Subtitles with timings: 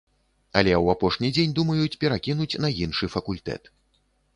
[0.61, 3.75] Але ў апошні дзень думаюць перакінуць на іншы факультэт.